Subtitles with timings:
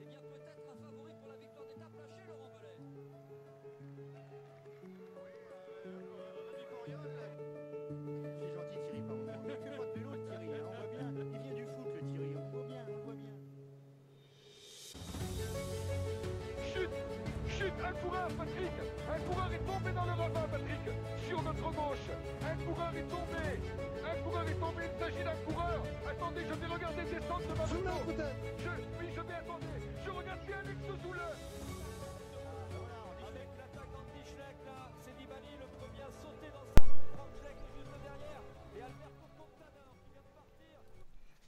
[0.00, 2.76] Eh bien, peut-être un favori pour la victoire d'étape lâché, Laurent Bellet.
[8.40, 9.22] C'est gentil Thierry, pardon.
[9.44, 11.06] Il fait pas de vélo Thierry, hein, on voit bien.
[11.32, 13.34] Il vient du foot le Thierry, on voit bien, on voit bien.
[16.72, 16.96] Chute
[17.48, 18.72] Chute Un coureur, Patrick
[19.08, 20.84] Un coureur est tombé dans le ravin, Patrick
[21.28, 22.08] Sur notre gauche
[22.42, 23.60] Un coureur est tombé
[24.32, 27.66] Un coureur est tombé, il s'agit d'un coureur Attendez, je vais regarder descendre de ma
[27.66, 27.92] moto
[28.58, 29.66] Je, oui, je vais attendre
[30.04, 31.36] Je regarde bien Alex Zouleux
[33.28, 37.04] Avec l'attaque d'Andy Schleck, là, c'est Nibali le premier à sauter dans sa roue.
[37.12, 38.42] Frank Schleck est juste derrière.
[38.72, 40.80] Et Alberto Contador qui vient de partir.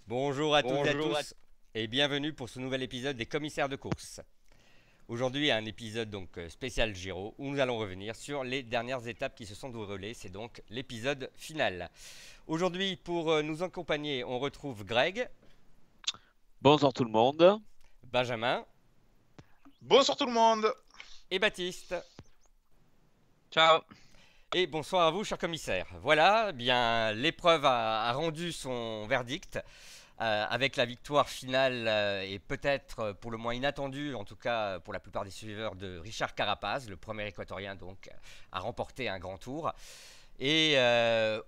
[0.07, 1.35] Bonjour à toutes et à tous
[1.77, 4.21] et bienvenue pour ce nouvel épisode des commissaires de course.
[5.07, 9.35] Aujourd'hui, un épisode donc euh, spécial Giro où nous allons revenir sur les dernières étapes
[9.35, 10.15] qui se sont déroulées.
[10.15, 11.91] C'est donc l'épisode final.
[12.47, 15.29] Aujourd'hui, pour euh, nous accompagner, on retrouve Greg,
[16.63, 17.61] Bonsoir tout le monde.
[18.05, 18.65] Benjamin
[19.83, 20.73] Bonsoir tout le monde
[21.31, 21.95] et Baptiste.
[23.51, 23.83] Ciao.
[24.55, 25.87] Et bonsoir à vous, cher commissaire.
[26.01, 29.59] Voilà, bien l'épreuve a, a rendu son verdict
[30.21, 34.37] euh, avec la victoire finale euh, et peut-être euh, pour le moins inattendue, en tout
[34.37, 38.09] cas pour la plupart des suiveurs de Richard Carapaz, le premier équatorien donc
[38.53, 39.73] à remporter un grand tour.
[40.39, 40.77] Et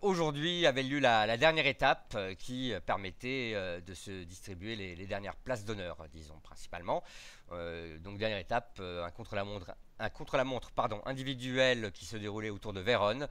[0.01, 5.97] aujourd'hui avait lieu la, dernière étape qui permettait de se distribuer les, dernières places d'honneur,
[6.13, 7.03] disons principalement.
[7.51, 13.27] Donc dernière étape, un contre-la-montre, pardon, individuel qui se déroulait autour de Vérone.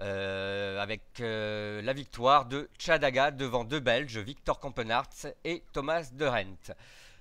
[0.00, 6.26] Euh, avec euh, la victoire de Chadaga devant deux Belges, Victor Kampenarts et Thomas de
[6.26, 6.74] Rent.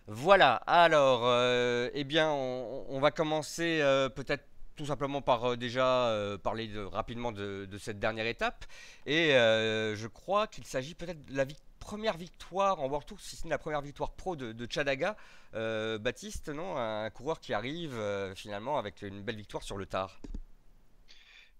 [0.07, 3.79] Voilà, alors, euh, eh bien, on, va commencer
[4.15, 4.43] peut-être
[4.75, 6.11] tout simplement par déjà
[6.43, 8.65] parler de- rapidement de, cette dernière étape.
[9.05, 11.45] Et je crois qu'il s'agit peut-être de la
[11.79, 15.15] première victoire en World Tour, si ce n'est la première victoire pro de, Chadaga.
[15.53, 17.97] Baptiste, non Un coureur qui arrive
[18.35, 20.19] finalement avec une belle victoire sur le tard.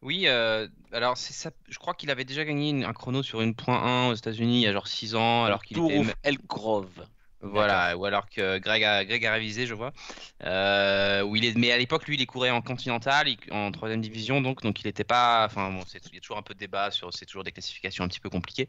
[0.04, 1.52] Oui, euh, alors c'est ça.
[1.70, 4.62] Je crois qu'il avait déjà gagné une- un chrono sur une point 1 aux États-Unis
[4.62, 6.00] il y a genre 6 ans, alors qu'il Tour était.
[6.00, 7.06] of El Grove.
[7.46, 9.92] Voilà, ou alors que Greg a, Greg a révisé, je vois.
[10.46, 13.70] Euh, où il est, mais à l'époque, lui, il est courait en continental, il- en
[13.74, 15.46] troisième division, donc, donc il n'était pas.
[15.46, 17.14] Enfin, bon, c'est- il y a toujours un peu de débat sur.
[17.14, 18.66] C'est toujours des classifications un petit peu compliquées.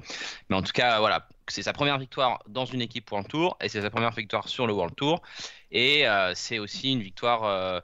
[0.49, 3.69] Mais en tout cas, voilà, c'est sa première victoire dans une équipe World Tour et
[3.69, 5.23] c'est sa première victoire sur le World Tour.
[5.71, 7.45] Et euh, c'est aussi une victoire.
[7.45, 7.81] euh,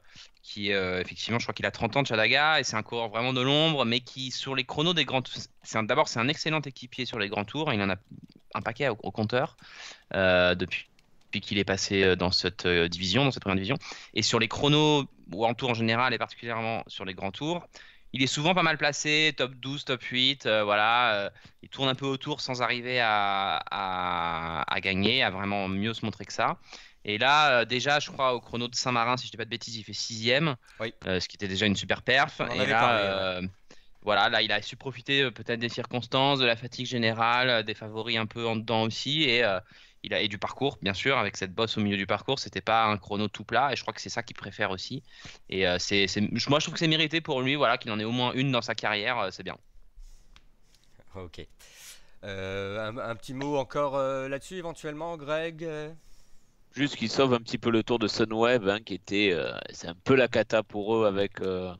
[0.50, 3.08] qui euh, effectivement, je crois qu'il a 30 ans de Chadaga et c'est un coureur
[3.08, 5.22] vraiment de l'ombre, mais qui sur les chronos des grands,
[5.74, 7.96] un- d'abord c'est un excellent équipier sur les grands tours, il en a
[8.54, 9.56] un paquet au, compteur
[10.14, 10.88] euh, depuis,
[11.26, 13.76] depuis qu'il est passé euh, dans cette division, dans cette première division,
[14.14, 17.64] et sur les chronos ou en tour en général et particulièrement sur les grands tours.
[18.12, 21.30] Il est souvent pas mal placé, top 12, top 8, euh, voilà.
[21.62, 26.24] il tourne un peu autour sans arriver à, à gagner, à vraiment mieux se montrer
[26.24, 26.58] que ça.
[27.04, 29.50] Et là, euh, déjà, je crois, au chrono de Saint-Marin, si je dis pas de
[29.50, 30.92] bêtises, il fait sixième, Oui.
[31.06, 32.40] euh, ce qui était déjà une super perf.
[32.40, 33.48] On Et là, parlé, euh,
[34.02, 38.18] voilà, là, il a su profiter peut-être des circonstances, de la fatigue générale, des favoris
[38.18, 39.44] un peu en dedans aussi, et,
[40.02, 42.60] il a, et du parcours, bien sûr, avec cette bosse au milieu du parcours, c'était
[42.62, 45.02] pas un chrono tout plat, et je crois que c'est ça qu'il préfère aussi.
[45.48, 46.06] Et c'est,
[46.48, 48.52] moi, je trouve que c'est mérité pour lui, voilà, qu'il en ait au moins une
[48.52, 49.56] dans sa carrière, c'est bien.
[51.14, 51.46] Ok.
[52.22, 55.66] Euh, un, un petit mot encore euh, là-dessus éventuellement, Greg
[56.72, 59.88] Juste qu'il sauve un petit peu le tour de Sunweb, hein, qui était, euh, c'est
[59.88, 61.74] un peu la cata pour eux avec euh,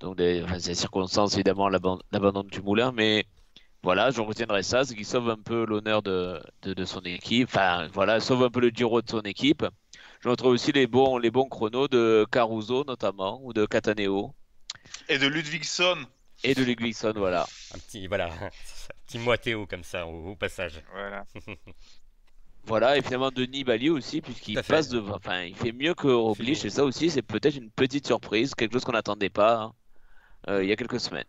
[0.00, 3.26] donc des, enfin, circonstances évidemment l'aban- l'abandon du moulin, mais
[3.82, 7.48] voilà, je retiendrai ça, c'est qu'il sauve un peu l'honneur de, de, de son équipe,
[7.48, 9.64] enfin voilà, sauve un peu le Giro de son équipe.
[10.22, 14.34] Je retrouve aussi les bons, les bons chronos de Caruso notamment ou de Cataneo
[15.08, 16.06] Et de Ludvigson.
[16.44, 17.48] et de Ludvigsson, voilà.
[17.74, 18.50] Un petit, voilà, un
[19.06, 20.82] petit Théo comme ça au, au passage.
[20.92, 21.26] Voilà.
[22.66, 26.64] Voilà, et finalement de Nibali aussi, puisqu'il passe de, enfin, il fait mieux que Roglic,
[26.64, 29.74] et ça aussi, c'est peut-être une petite surprise, quelque chose qu'on n'attendait pas hein,
[30.48, 31.24] euh, il y a quelques semaines.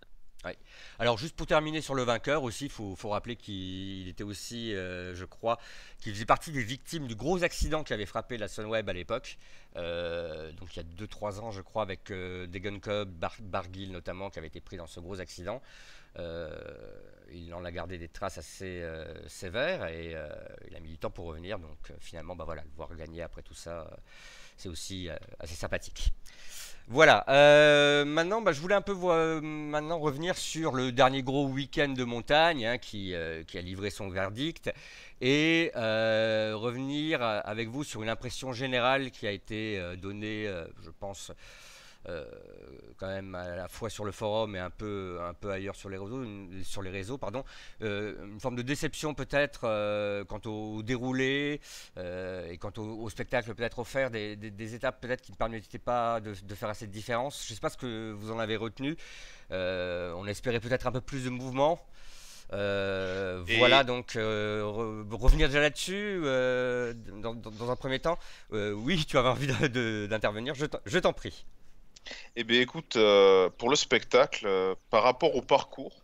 [0.99, 5.13] Alors juste pour terminer sur le vainqueur aussi, il faut, rappeler qu'il était aussi, euh,
[5.13, 5.59] je crois,
[5.99, 9.37] qu'il faisait partie des victimes du gros accident qui avait frappé la Sunweb à l'époque.
[9.77, 13.25] Euh, donc il y a 2-3 ans, je crois, avec euh, Degon Cobb,
[13.89, 15.61] notamment, qui avait été pris dans ce gros accident.
[16.17, 16.49] Euh,
[17.31, 18.87] il en a gardé des traces assez
[19.27, 20.15] sévères et
[20.67, 21.59] il a mis du temps pour revenir.
[21.59, 23.89] Donc finalement, bah voilà, le voir gagner après tout ça,
[24.55, 25.09] c'est aussi
[25.39, 26.13] assez sympathique.
[26.87, 27.25] Voilà.
[27.29, 31.89] euh, maintenant, bah, je voulais un peu euh, maintenant revenir sur le dernier gros week-end
[31.89, 34.71] de montagne hein, qui, euh, qui a livré son verdict
[35.19, 40.45] et revenir avec vous sur une impression générale qui a été donnée,
[40.83, 41.31] je pense,
[42.97, 45.89] quand même à la fois sur le forum et un peu, un peu ailleurs sur
[45.89, 47.43] les réseaux, une- sur les réseaux pardon,
[47.81, 51.59] euh, une forme de déception peut-être euh, quant au déroulé
[51.97, 55.37] euh, et quant au, au spectacle peut-être offert, des, des- des étapes peut-être qui ne
[55.37, 57.43] permettaient pas de, de faire assez de différence.
[57.45, 58.95] Je ne sais pas ce que vous en avez retenu.
[59.51, 61.85] Euh, on espérait peut-être un peu plus de mouvement.
[62.53, 68.19] Euh, Voilà, donc euh, re- revenir déjà là-dessus euh, dans, dans- un premier temps.
[68.53, 69.47] Euh, oui, tu avais envie
[70.07, 71.45] d'intervenir, je t'en prie.
[72.35, 76.03] Eh bien, écoute, euh, pour le spectacle, euh, par rapport au parcours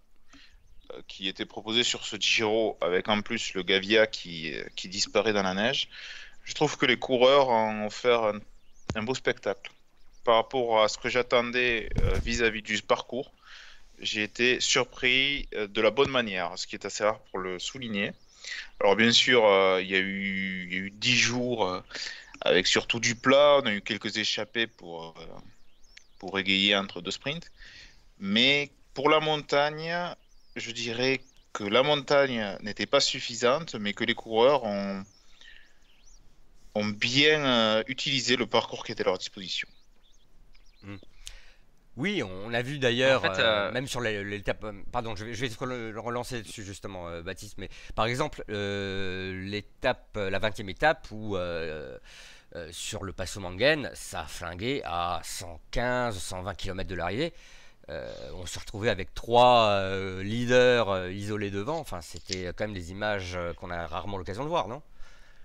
[0.94, 4.54] euh, qui était proposé sur ce Giro, avec en plus le Gavia qui,
[4.86, 5.90] disparaît dans la neige,
[6.44, 8.34] je trouve que les coureurs ont offert
[8.96, 9.72] un, beau spectacle.
[10.24, 11.90] Par rapport à ce que j'attendais
[12.24, 13.34] vis-à-vis du parcours,
[14.00, 18.14] j'ai été surpris de la bonne manière, ce qui est assez rare pour le souligner.
[18.80, 19.42] Alors, bien sûr,
[19.80, 21.84] il y a eu, il y a eu 10 jours
[22.42, 25.16] avec surtout du plat, on a eu quelques échappées pour.
[26.22, 27.52] Pour égayer entre deux sprints.
[28.20, 29.92] Mais pour la montagne,
[30.56, 31.20] je dirais
[31.52, 35.04] que la montagne n'était pas suffisante, mais que les coureurs ont,
[36.76, 39.68] ont bien euh, utilisé le parcours qui était à leur disposition.
[41.98, 44.64] Oui, on a vu d'ailleurs, En fait, euh, euh, même sur l'étape.
[44.92, 47.58] Pardon, je vais, je vais relancer dessus justement, euh, Baptiste.
[47.58, 51.36] Mais par exemple, euh, l'étape, la 20e étape où
[52.56, 57.34] euh, sur le Passo Mangen, ça a flingué à 115, 120 km de l'arrivée.
[57.90, 61.80] Euh, on se retrouvait avec trois euh, leaders isolés devant.
[61.80, 64.82] Enfin, c'était quand même des images qu'on a rarement l'occasion de voir, non?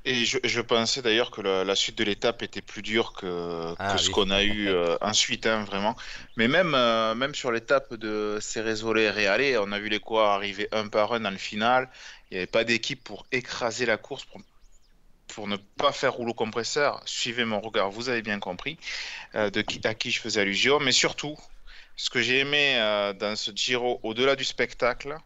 [0.09, 3.75] Et je, je pensais d'ailleurs que la, la suite de l'étape était plus dure que,
[3.81, 5.97] Ah que ce qu'on a eu euh, ensuite, hein, vraiment.
[6.37, 10.69] Mais même, euh, même sur l'étape de Cérezolé Réalé, on a vu les coureurs arriver
[10.71, 11.91] un par un dans le final.
[12.31, 14.41] Il n'y avait pas d'équipe pour écraser la course, pour,
[15.29, 17.03] pour ne pas faire rouleau compresseur.
[17.05, 18.79] Suivez mon regard, vous avez bien compris
[19.35, 20.81] euh, de qui, à qui je faisais allusion.
[20.81, 21.37] Mais surtout,
[21.97, 25.17] ce que j'ai aimé euh, dans ce Giro, au-delà du spectacle,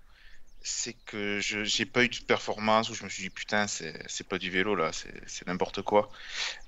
[0.62, 4.28] c'est que je j'ai pas eu de performance où je me suis dit putain c'est
[4.28, 6.10] pas du vélo là c'est n'importe quoi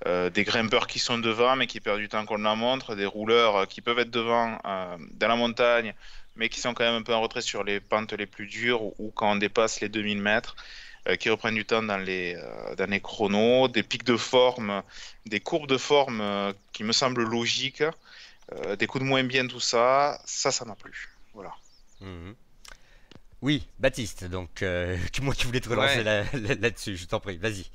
[0.06, 3.04] Euh, des grimpeurs qui sont devant mais qui perdent du temps qu'on la montre des
[3.04, 5.94] rouleurs qui peuvent être devant dans la montagne
[6.36, 8.82] mais qui sont quand même un peu en retrait sur les pentes les plus dures
[8.98, 10.56] ou, quand on dépasse les 2000 mètres
[11.18, 14.82] qui reprennent du temps dans les euh, dans les chronos des pics de forme
[15.26, 17.82] des courbes de forme euh, qui me semblent logiques
[18.52, 21.52] euh, des coups de moins bien tout ça ça ça m'a plu voilà
[22.00, 22.34] Mhm.
[23.42, 26.04] Oui, Baptiste, donc euh, moi qui voulais te relancer Ouais.
[26.04, 27.66] là- là- là-dessus, je t'en prie, vas-y.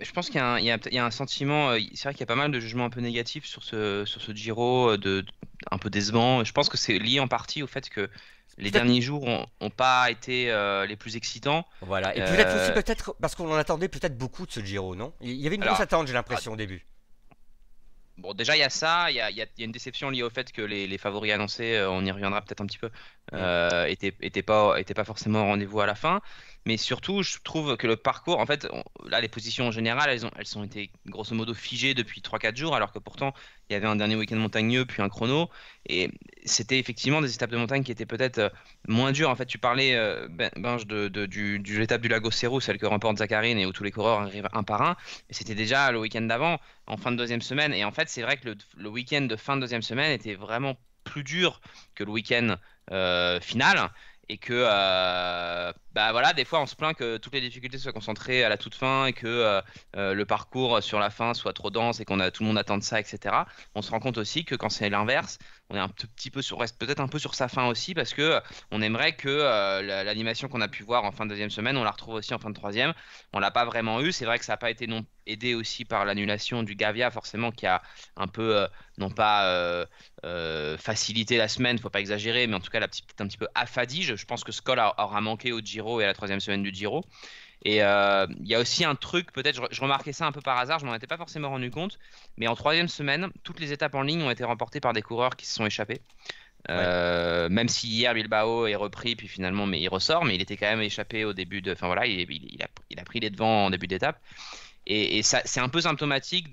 [0.00, 2.24] Je pense qu'il y a un, y y a sentiment, euh, c'est vrai qu'il y
[2.24, 5.22] a pas mal de jugements un peu négatifs sur ce, sur ce Giro, euh, de,
[5.22, 5.26] de-
[5.70, 6.44] un peu décevant.
[6.44, 8.10] Je pense que c'est lié en partie au fait que
[8.58, 11.64] les derniers jours ont, ont pas été euh, les plus excitants.
[11.80, 14.94] Voilà, et Euh, peut-être aussi, peut-être, parce qu'on en attendait peut-être beaucoup de ce Giro,
[14.96, 15.12] non?
[15.20, 16.86] Il y avait une Alors, grosse attente, j'ai l'impression, au début.
[18.18, 20.50] Bon, déjà, il y a ça, il y a, y une déception liée au fait
[20.50, 22.90] que les, les favoris annoncés, on y reviendra peut-être un petit peu,
[23.34, 26.22] euh, étaient, étaient pas, étaient pas forcément au rendez-vous à la fin.
[26.66, 28.66] Mais surtout, je trouve que le parcours, en fait,
[29.04, 32.56] là, les positions en général, elles ont, elles ont été grosso modo figées depuis 3-4
[32.56, 33.32] jours, alors que pourtant,
[33.70, 35.48] il y avait un dernier week-end montagneux, puis un chrono.
[35.88, 36.10] Et
[36.44, 38.48] c'était effectivement des étapes de montagne qui étaient peut-être euh,
[38.88, 39.30] moins dures.
[39.30, 42.60] En fait, tu parlais, euh, Ben- Benj, de, de, du, de l'étape du Lago Cerro,
[42.60, 44.96] celle que remporte Zacharine et où tous les coureurs arrivent un par un.
[45.30, 47.72] C'était déjà le week-end d'avant en fin de deuxième semaine.
[47.74, 50.34] Et en fait, c'est vrai que le, le week-end de fin de deuxième semaine était
[50.34, 51.60] vraiment plus dur
[51.94, 52.56] que le week-end
[52.90, 53.90] euh, final.
[54.28, 55.55] Et que, euh,
[55.96, 58.58] bah voilà, des fois on se plaint que toutes les difficultés soient concentrées à la
[58.58, 59.62] toute fin et que euh,
[59.96, 62.58] euh, le parcours sur la fin soit trop dense et qu'on a tout le monde
[62.58, 63.34] attend de ça, etc.
[63.74, 66.58] On se rend compte aussi que quand c'est l'inverse, on est un petit peu sur,
[66.60, 70.04] reste peut-être un peu sur sa fin aussi parce que on aimerait que euh, la-
[70.04, 72.38] l'animation qu'on a pu voir en fin de deuxième semaine, on la retrouve aussi en
[72.38, 72.92] fin de troisième.
[73.32, 74.12] On l'a pas vraiment eu.
[74.12, 77.50] C'est vrai que ça n'a pas été non aidé aussi par l'annulation du Gavia, forcément,
[77.50, 77.82] qui a
[78.16, 78.68] un peu, euh,
[78.98, 79.44] non pas
[80.24, 83.26] euh, facilité la semaine, faut pas exagérer, mais en tout cas, l'a petit- peut-être un
[83.26, 84.02] petit peu affadi.
[84.02, 86.72] Je, je pense que Skoll aura manqué au Giro et à la troisième semaine du
[86.72, 87.04] Giro.
[87.66, 90.40] Et euh, il y a aussi un truc, peut-être, je, je remarquais ça un peu
[90.40, 91.98] par hasard, je m'en étais pas forcément rendu compte,
[92.36, 95.34] mais en troisième semaine, toutes les étapes en ligne ont été remportées par des coureurs
[95.36, 96.00] qui se sont échappés.
[96.68, 100.56] Euh, Même si hier Bilbao est repris, puis finalement, mais il ressort, mais il était
[100.56, 101.72] quand même échappé au début de.
[101.72, 104.20] Enfin voilà, il, il- il a, il a pris les devants en début d'étape.
[104.86, 106.48] Et, c'est un peu symptomatique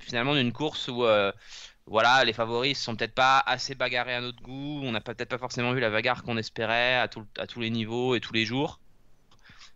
[0.00, 1.32] finalement d'une course où euh,
[1.86, 4.80] voilà, les favoris sont peut-être pas assez bagarrés à notre goût.
[4.84, 7.70] On n'a peut-être pas forcément vu la bagarre qu'on espérait à, tout- à tous les
[7.70, 8.80] niveaux et tous les jours.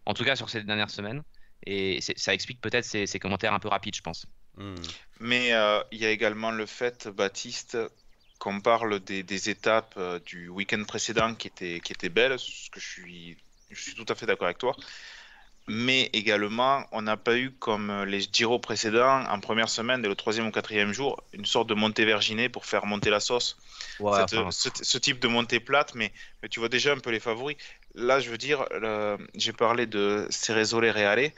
[0.06, 1.22] En tout cas sur ces dernières semaines.
[1.66, 4.26] Et ça explique peut-être ces, ces commentaires un peu rapides, je pense.
[4.56, 4.75] Hmm.
[5.20, 7.76] Mais euh, il y a également le fait, Baptiste,
[8.38, 12.70] qu'on parle des, des étapes euh, du week-end précédent qui étaient, qui étaient belles, ce
[12.70, 13.36] que je suis,
[13.70, 14.76] je suis tout à fait d'accord avec toi.
[15.68, 20.14] mais également, on n'a pas eu, comme les Giro précédents, en première semaine, dès le
[20.14, 23.56] troisième ou quatrième jour, une sorte de montée verginée pour faire monter la sauce.
[23.98, 26.98] Ouais, Cette- enfin, ce, ce type de montée plate, mais, mais tu vois déjà un
[26.98, 27.56] peu les favoris.
[27.96, 31.32] Là, je veux dire, le- j'ai parlé de Ceresole Reale,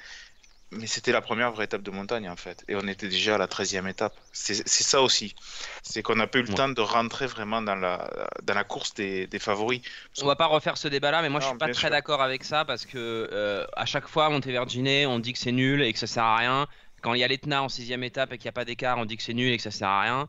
[0.73, 2.65] mais c'était la première vraie étape de montagne en fait.
[2.69, 4.15] Et on était déjà à la 13e étape.
[4.33, 5.35] C'est ça aussi.
[5.83, 6.55] C'est qu'on n'a pas eu le Ouais.
[6.55, 8.11] temps de rentrer vraiment dans la,
[8.43, 9.83] dans la course des, des favoris.
[10.21, 12.43] On va pas refaire ce débat-là, mais moi je Non, suis pas très d'accord avec
[12.45, 12.99] ça parce que
[13.33, 16.37] euh, à chaque fois, Montevergine, on dit que c'est nul et que ça sert à
[16.39, 16.67] rien.
[17.03, 19.05] Quand il y a l'Etna en sixième étape et qu'il n'y a pas d'écart, on
[19.05, 20.29] dit que c'est nul et que ça sert à rien.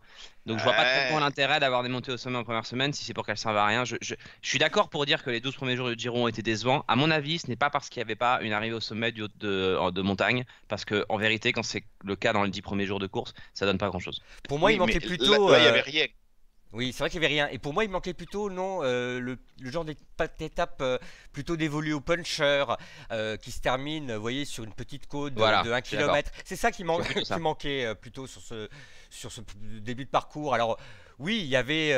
[0.49, 1.09] Donc je vois pas Ouais.
[1.09, 3.57] bien l'intérêt d'avoir des montées au sommet en première semaine si c'est pour qu'elles servent
[3.57, 3.85] à rien.
[3.85, 6.27] Je, je- je suis d'accord pour dire que les 12 premiers jours de Giro ont
[6.27, 6.83] été décevants.
[6.87, 9.11] À mon avis, ce n'est pas parce qu'il n'y avait pas une arrivée au sommet
[9.11, 12.49] du haut de, de montagne, parce que en vérité, quand c'est le cas dans les
[12.51, 14.21] 10 premiers jours de course, ça donne pas grand-chose.
[14.47, 15.49] Pour moi, Oui, il manquait plutôt.
[15.49, 16.05] Là, là, il n'y euh, avait rien.
[16.71, 17.47] Oui, c'est vrai qu'il n'y avait rien.
[17.49, 20.99] Et pour moi, il manquait plutôt, non, euh, le, le genre d'étape euh,
[21.33, 22.63] plutôt dévolue au puncher,
[23.11, 25.87] euh, qui se termine, vous voyez, sur une petite côte de, Voilà, de 1 je
[25.87, 26.13] suis d'accord.
[26.13, 26.31] km.
[26.45, 27.35] C'est ça qui, man- C'est plutôt ça.
[27.35, 28.69] qui manquait euh, plutôt sur ce,
[29.09, 29.41] sur ce
[29.81, 30.53] début de parcours.
[30.53, 30.77] Alors,
[31.17, 31.89] oui, il y avait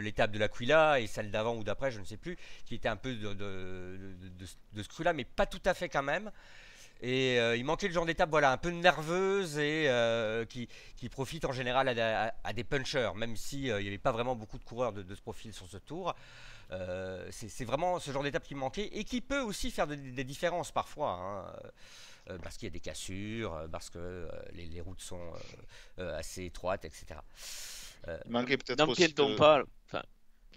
[0.00, 2.96] l'étape de l'Aquila et celle d'avant ou d'après, je ne sais plus, qui était un
[2.96, 3.98] peu de, de-
[4.72, 6.30] de ce cru-là, mais pas tout à fait quand même.
[7.02, 11.08] Et euh, il manquait le genre d'étape voilà, un peu nerveuse et euh, qui, qui
[11.08, 14.12] profite en général à, à- à des punchers, même si euh, il n'y avait pas
[14.12, 16.14] vraiment beaucoup de coureurs de, de ce profil sur ce tour.
[16.72, 20.24] Euh, c'est vraiment ce genre d'étape qui manquait et qui peut aussi faire de- des
[20.24, 21.10] différences parfois.
[21.12, 21.52] hein,
[22.28, 25.18] euh, parce qu'il y a des cassures, euh, parce que euh, les, les routes sont
[25.18, 25.38] euh,
[26.00, 27.20] euh, assez étroites, etc.
[28.26, 29.14] Il manquait peut-être aussi.
[29.36, 29.62] Pas.
[29.86, 30.02] Enfin,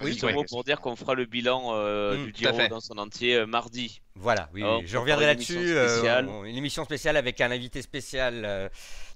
[0.02, 0.14] Ouais.
[0.24, 3.36] un mot pour dire qu'on fera le bilan euh, Mm, du Giro dans son entier
[3.36, 4.02] euh, mardi.
[4.16, 5.78] Voilà, oui, Alors, oui, je on reviendrai fera une émission là-dessus.
[5.78, 8.44] euh, une émission spéciale avec un invité spécial.
[8.46, 8.70] euh,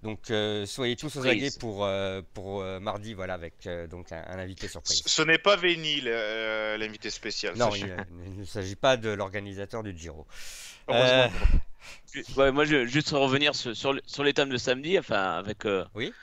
[0.04, 1.32] donc euh, soyez tous aux Surprise.
[1.32, 5.02] aguets pour, euh, pour euh, mardi, voilà, avec euh, donc un, un invité surprise.
[5.06, 7.56] Ce ce n'est pas Véni, le- euh, l'invité spécial.
[7.58, 10.26] Non, il, euh, il ne s'agit pas de l'organisateur du Giro.
[10.90, 11.28] Euh,
[12.36, 15.86] Ouais, moi, je veux juste revenir sur, sur, sur l'étape de samedi, enfin, avec, euh,
[15.96, 16.14] Oui.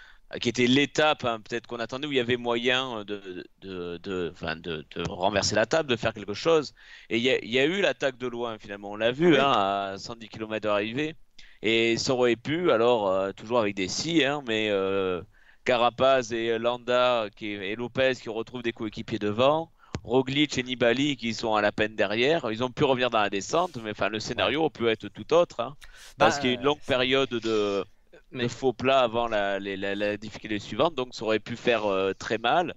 [0.40, 4.32] Qui était l'étape hein, peut-être qu'on attendait où il y avait moyen de, de, de,
[4.54, 6.74] de, de renverser la table, de faire quelque chose.
[7.10, 9.36] Et il y a, il y a eu l'attaque de loin finalement, on l'a vu
[9.38, 11.16] hein, à 110 km d'arrivée.
[11.62, 15.22] Et ça aurait pu, alors euh, toujours avec des si, hein, mais euh,
[15.64, 19.70] Carapaz et Landa qui, et Lopez qui retrouvent des coéquipiers devant.
[20.02, 23.30] Roglic et Nibali qui sont à la peine derrière, ils ont pu revenir dans la
[23.30, 25.76] descente, mais enfin le scénario peut être tout autre, hein,
[26.18, 27.86] parce bah, qu'il y a une longue période de,
[28.34, 31.56] Mais- de faux plats avant la, les- la- la difficulté suivante, donc ça aurait pu
[31.56, 32.74] faire euh, très mal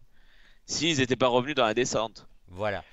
[0.65, 2.27] s'ils n'étaient pas revenus dans la descente.
[2.47, 2.83] Voilà.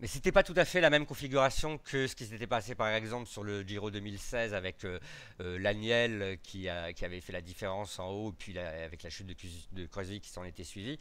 [0.00, 2.88] Mais c'était pas tout à fait la même configuration que ce qui s'était passé par
[2.88, 4.98] exemple sur le Giro 2016 avec euh,
[5.40, 9.10] euh, l'Aniel euh, qui, a- qui avait fait la différence en haut, puis avec la
[9.10, 9.34] chute de,
[9.72, 10.98] de qui s'en était suivi.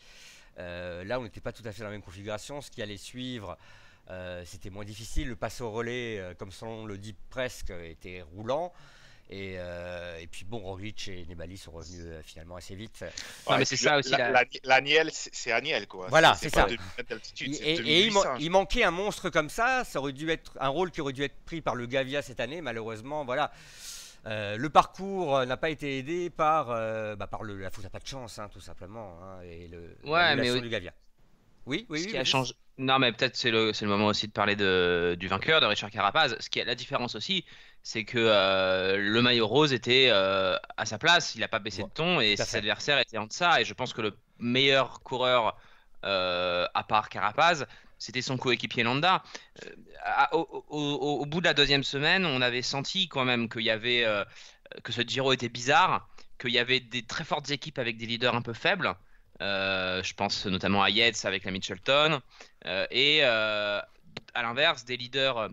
[0.60, 2.62] Euh, là, on n'était pas tout à fait dans la même configuration.
[2.62, 3.58] Ce qui allait suivre,
[4.12, 5.28] euh, c'était moins difficile.
[5.28, 8.72] Le passe au relais, euh, comme son nom le dit presque, était roulant.
[9.30, 13.02] Et, euh, et puis bon, Roglic et Nibali sont revenus euh, finalement assez vite.
[13.02, 16.08] Non, Ouais, mais c'est ça aussi, la- la- la- L'Aniel, c'est Aniel, quoi.
[16.10, 16.64] Voilà, c'est ça.
[16.66, 18.36] 2000 mètres d'altitude, Et, il, man- 2800.
[18.40, 21.24] il manquait un monstre comme ça, ça aurait dû être un rôle qui aurait dû
[21.24, 23.52] être pris par le Gavia cette année, malheureusement, voilà.
[24.26, 27.90] Euh, le parcours n'a pas été aidé par, euh, bah, par le, la faute à
[27.90, 30.62] pas de chance, hein, tout simplement, hein, et le, Ouais, mais oui.
[30.62, 30.94] du Gavia.
[31.66, 32.54] Oui, oui, ce oui, qui a changé.
[32.78, 35.66] Non, mais peut-être c'est le, c'est le moment aussi de parler de, du vainqueur, de
[35.66, 36.36] Richard Carapaz.
[36.40, 37.46] Ce qui a la différence aussi,
[37.84, 41.84] c'est que euh, le maillot rose était euh, à sa place, il n'a pas baissé
[41.84, 42.58] Ouais, de ton et ses fait.
[42.60, 43.62] adversaires étaient en deçà.
[43.62, 45.58] Et je pense que le meilleur coureur,
[46.06, 47.66] euh, à part Carapaz,
[47.98, 49.24] c'était son coéquipier Landa.
[50.04, 53.70] À- au, au- bout de la deuxième semaine, on avait senti quand même qu'il y
[53.70, 54.06] avait
[54.84, 56.10] que ce Giro était bizarre,
[56.40, 58.94] qu'il y avait des très fortes équipes avec des leaders un peu faibles.
[59.40, 62.22] Je pense notamment à Yates avec la Mitchelton.
[62.92, 65.50] Et à l'inverse, des leaders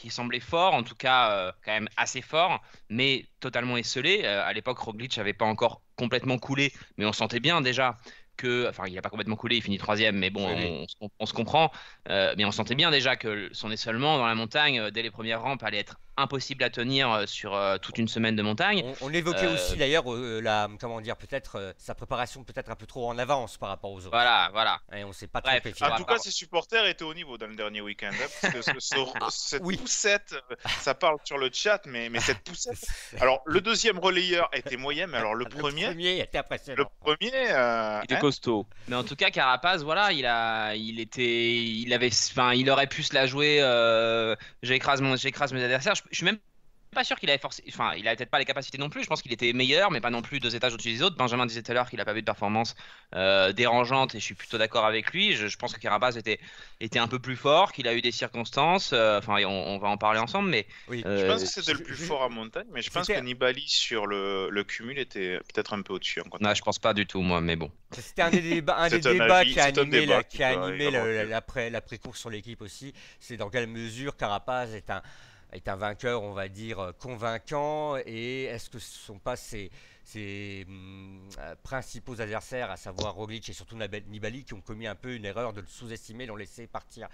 [0.00, 4.22] qui semblaient forts, en tout cas euh, quand même assez forts, mais totalement esselés.
[4.24, 7.96] Euh, à l'époque, Roglic n'avait pas encore complètement coulé, mais on sentait bien déjà
[8.36, 11.10] que, enfin, il n'a pas complètement coulé, il finit troisième, mais bon, Oui, on, on-
[11.18, 11.70] on se comprend.
[12.08, 15.42] Euh, mais on sentait bien déjà que son essolement dans la montagne, dès les premières
[15.42, 18.82] rampes, allait être impossible à tenir euh, sur euh, toute une semaine de montagne.
[19.00, 22.70] On, on évoquait Euh, aussi d'ailleurs euh, la, comment dire, peut-être euh, sa préparation peut-être
[22.70, 24.10] un peu trop en avance par rapport aux autres.
[24.10, 24.80] Voilà, voilà.
[24.94, 27.46] Et on s'est pas Bref, va En tout cas, ses supporters étaient au niveau dans
[27.46, 28.10] le dernier week-end.
[28.12, 29.76] hein, parce que ce- ce- Ah, cette oui.
[29.76, 30.34] poussette,
[30.80, 32.78] ça parle sur le chat, mais, mais cette poussette.
[33.20, 36.90] Alors, le deuxième relayeur était moyen, mais alors le premier, Le premier était le impressionnant.
[37.00, 38.66] premier, euh, Il était hein, costaud.
[38.88, 42.86] Mais en tout cas, Carapaz, voilà, il a, il était, il avait, enfin, il aurait
[42.86, 43.58] pu se la jouer.
[43.60, 45.94] Euh, j'écrase mon, j'écrase mes adversaires.
[45.94, 46.38] Je, je suis même
[46.92, 47.62] pas sûr qu'il avait forcé.
[47.68, 49.04] Enfin, il avait peut-être pas les capacités non plus.
[49.04, 51.16] Je pense qu'il était meilleur, mais pas non plus deux étages au-dessus des autres.
[51.16, 52.74] Benjamin disait tout à l'heure qu'il a pas vu de performance
[53.14, 55.36] euh, dérangeante et je suis plutôt d'accord avec lui.
[55.36, 56.40] Je, je pense que Carapaz était,
[56.80, 58.92] était un peu plus fort, qu'il a eu des circonstances.
[58.92, 61.02] euh, Enfin, on, on va en parler ensemble, mais Oui.
[61.04, 63.68] Je euh, pense que c'était le plus fort à montagne, mais je pense que Nibali
[63.68, 66.20] sur le, le cumul était peut-être un peu au-dessus.
[66.40, 67.40] non, je pense pas du tout, moi.
[67.40, 67.70] Mais bon.
[67.92, 70.48] C'était un des débats, un des débats avis- qui a animé, débat la- qui a
[70.48, 70.90] animé
[71.70, 72.92] l'après-course sur l'équipe aussi.
[73.18, 75.02] C'est dans quelle mesure Carapaz est un,
[75.52, 79.36] est un vainqueur, on va dire, euh, convaincant et est-ce que ce ne sont pas
[79.36, 79.70] ses,
[80.66, 83.76] hum, euh, principaux adversaires, à savoir Roglic et surtout
[84.08, 87.08] Nibali, qui ont commis un peu une erreur de le sous-estimer, l'ont laissé partir?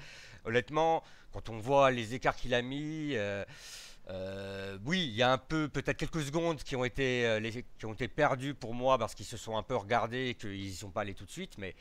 [0.45, 1.03] Honnêtement,
[1.33, 5.69] quand on voit les écarts qu'il a mis, euh, oui, il y a un peu,
[5.69, 7.39] peut-être quelques secondes qui ont été,
[7.79, 10.51] qui ont été perdues pour moi parce qu'ils se sont un peu regardés et qu'ils
[10.51, 11.75] n'y sont pas allés tout de suite, mais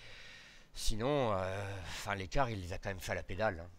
[0.73, 1.35] sinon,
[1.87, 3.59] enfin, l'écart, il les a quand même fait à la pédale.
[3.59, 3.69] hein.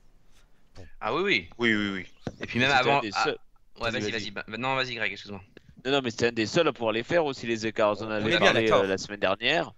[1.00, 1.48] Ah oui, oui.
[1.58, 2.06] Oui, oui, oui.
[2.40, 2.98] Et puis même C'était avant.
[2.98, 3.38] un des ah, seuls-
[3.80, 4.30] Ouais, Vas-y, vas-y, vas-y.
[4.30, 4.30] vas-y.
[4.30, 5.42] Bah, Non, vas-y, Greg, excuse-moi.
[5.84, 8.00] Non, non, mais c'était un des seuls à pouvoir les faire aussi, les écarts.
[8.00, 8.84] On en avait bien parlé d'accord.
[8.84, 9.72] euh, la semaine dernière.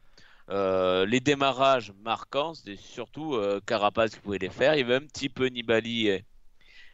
[0.51, 4.75] Euh, les démarrages marquants, c'était surtout euh, Carapaz qui pouvait les faire.
[4.75, 6.25] Il y avait un petit peu Nibali et,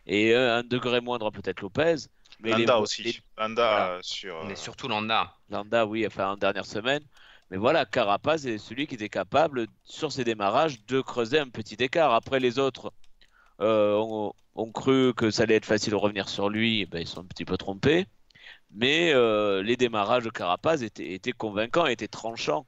[0.07, 1.97] et euh, un degré moindre peut-être Lopez.
[2.41, 3.03] Mais les- Landa aussi.
[3.05, 3.91] les- Landa Voilà.
[3.93, 4.45] euh, sur.
[4.47, 5.35] Mais surtout Landa.
[5.51, 7.03] Landa, oui, enfin en dernière semaine.
[7.51, 11.75] Mais voilà, Carapaz est celui qui était capable, sur ses démarrages, de creuser un petit
[11.75, 12.13] écart.
[12.13, 12.93] Après, les autres
[13.61, 16.87] euh, ont, ont cru que ça allait être facile de revenir sur lui.
[16.87, 18.07] Ben, ils sont un petit peu trompés.
[18.77, 22.67] Mais euh, les démarrages de Carapaz étaient, étaient convaincants, étaient tranchants.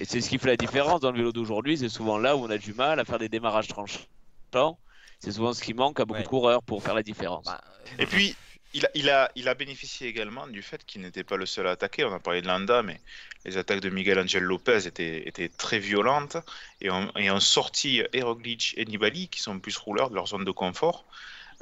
[0.00, 1.76] Et c'est ce qui fait la différence dans le vélo d'aujourd'hui.
[1.76, 4.78] C'est souvent là où on a du mal à faire des démarrages tranchants.
[5.18, 6.22] C'est souvent ce qui manque à beaucoup Ouais.
[6.24, 7.44] de coureurs pour faire la différence.
[7.44, 7.60] Bah,
[7.98, 8.34] Et puis,
[8.72, 12.04] il a, bénéficié également du fait qu'il n'était pas le seul à attaquer.
[12.04, 13.00] On a parlé de Landa, mais
[13.44, 16.36] les attaques de Miguel Angel Lopez étaient, très violentes.
[16.80, 20.44] Et on, et on sorti Roglic et Nibali, qui sont plus rouleurs de leur zone
[20.44, 21.04] de confort.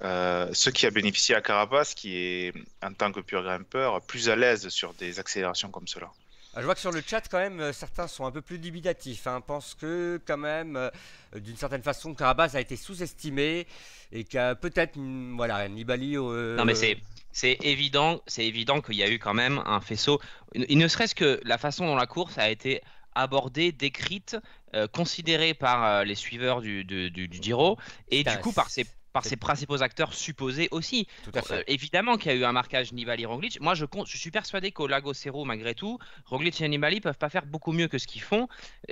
[0.03, 4.29] Euh, ce qui a bénéficié à Carapaz, qui est, en tant que pur grimpeur, plus
[4.29, 6.11] à l'aise sur des accélérations comme cela.
[6.55, 8.59] Ah, Je vois que sur le chat, quand même, euh, certains sont un peu plus
[8.59, 9.27] dubitatifs.
[9.27, 10.91] Hein, pensent que, quand même, euh,
[11.37, 13.67] d'une certaine façon, Carabas a été sous-estimé
[14.13, 14.99] et qu'à peut-être,
[15.37, 16.17] voilà, Nibali.
[16.17, 16.97] euh, Non, mais c'est.
[17.31, 20.19] C'est évident, c'est évident qu'il y a eu quand même un faisceau.
[20.55, 22.81] Il ne serait-ce que la façon dont la course a été
[23.15, 24.37] abordée, décrite,
[24.75, 27.77] euh, considérée par les suiveurs du, du, du- du Giro
[28.11, 31.07] et du coup par ses, par ses principaux acteurs supposés aussi.
[31.25, 31.55] Tout à fait.
[31.55, 33.61] Euh, évidemment qu'il y a eu un marquage Nibali-Roglic.
[33.61, 37.17] Moi, je, compte, je suis persuadé qu'au Lago Cerro, malgré tout, Roglic et Nibali peuvent
[37.19, 38.49] pas faire beaucoup mieux que ce qu'ils font.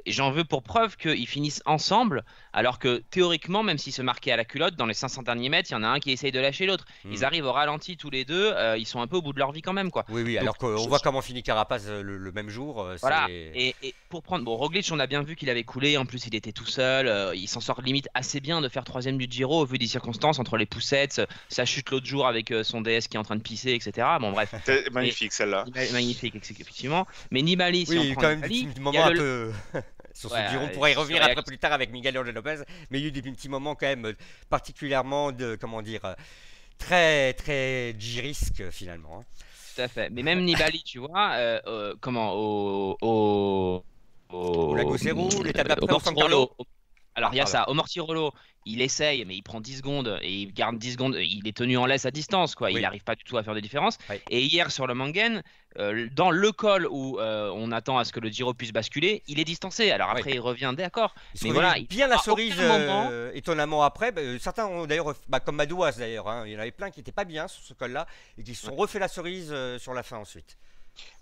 [0.06, 4.36] J'en veux pour preuve qu'ils finissent ensemble, alors que théoriquement, même s'ils se marquaient à
[4.36, 6.40] la culotte, dans les 500 derniers mètres, il y en a un qui essaye de
[6.40, 6.86] lâcher l'autre.
[7.04, 7.12] Mm.
[7.12, 9.38] Ils arrivent au ralenti tous les deux, euh, ils sont un peu au bout de
[9.38, 10.04] leur vie quand même, quoi.
[10.08, 12.86] Oui, oui, Donc, alors qu'on je- voit comment finit Carapaz euh, le, le même jour.
[13.02, 13.26] Voilà.
[13.30, 15.96] Et, et pour prendre, bon, Roglic, on a bien vu qu'il avait coulé.
[15.98, 17.06] En plus, il était tout seul.
[17.06, 19.86] euh, il s'en sort limite assez bien de faire troisième du Giro au vu des
[19.86, 23.24] circonstances entre les poussettes, sa chute l'autre jour avec euh, son DS qui est en
[23.24, 24.06] train de pisser, etc.
[24.20, 24.54] Bon, bref,
[24.92, 25.64] magnifique celle-là.
[25.92, 27.06] Magnifique, effectivement.
[27.30, 28.80] Mais Nibali, si Oui, on il y a prend quand même Nibali, des petits il
[28.80, 29.52] y moments a un le- peu.
[30.14, 32.98] Sur ce Ouais, on pourrait y revenir après plus tard avec Miguel Angel Lopez, mais
[32.98, 34.12] il y a eu des petits moments quand même euh,
[34.48, 36.14] particulièrement de, comment dire, euh,
[36.78, 39.20] très, très girisques finalement.
[39.20, 39.24] hein.
[39.74, 40.08] Tout à fait.
[40.08, 43.84] Mais même Nibali, tu vois, euh, euh, comment au au
[44.32, 46.50] au, Au Lago Cerro, l'étape d'après, au au San Mortirolo.
[47.16, 48.32] Alors il y a Ah, ça, au Mortirolo,
[48.66, 51.16] il essaye, mais il prend 10 secondes et il garde 10 secondes.
[51.18, 52.70] Il est tenu en laisse à distance, quoi.
[52.70, 52.82] Il Oui.
[52.82, 53.96] n'arrive pas du tout à faire de différence.
[54.10, 54.20] Ouais.
[54.28, 55.42] Et hier sur le Mangen,
[55.78, 59.22] euh, dans le col où euh, on attend à ce que le Giro puisse basculer,
[59.28, 59.90] il est distancé.
[59.90, 61.14] Alors après, il revient, d'accord.
[61.42, 64.12] Mais voilà, il- bien la cerise, moment- euh, étonnamment après.
[64.12, 67.00] bah, certains ont d'ailleurs, bah, comme Madouas d'ailleurs, hein, il y en avait plein qui
[67.00, 70.02] n'étaient pas bien sur ce col-là et qui se sont refait la cerise sur la
[70.02, 70.58] fin ensuite.